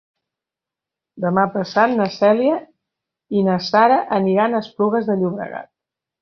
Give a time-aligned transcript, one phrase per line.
[1.25, 2.55] Demà passat na Cèlia
[3.41, 5.71] i na Sara aniran a Esplugues de Llobregat.